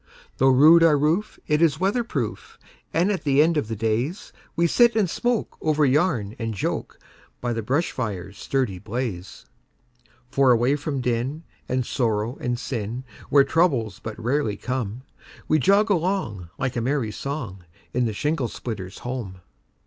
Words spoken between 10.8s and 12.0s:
din, and